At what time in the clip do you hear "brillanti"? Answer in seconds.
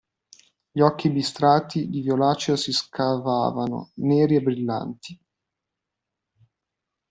4.41-5.19